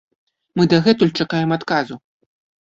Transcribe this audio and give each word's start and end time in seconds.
Мы 0.59 0.63
дагэтуль 0.71 1.13
чакаем 1.19 1.53
адказу. 1.59 1.99